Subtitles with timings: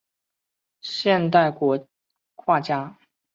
[0.81, 1.87] 现代国
[2.35, 2.97] 画家。